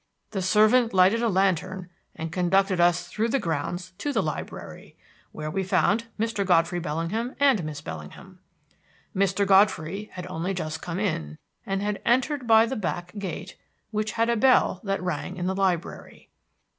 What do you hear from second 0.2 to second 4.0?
The servant lighted a lantern and conducted us through the grounds